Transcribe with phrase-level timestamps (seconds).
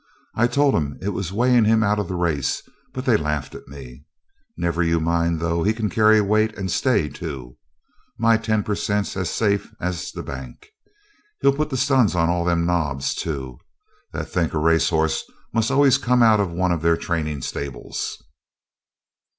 [0.33, 3.67] I told 'em it was weighting him out of the race, but they laughed at
[3.67, 4.03] me.
[4.57, 7.57] Never you mind, though, he can carry weight and stay too.
[8.17, 10.69] My ten per cent's as safe as the bank.
[11.43, 13.59] He'll put the stuns on all them nobs, too,
[14.11, 18.17] that think a racehorse must always come out of one of their training stables.'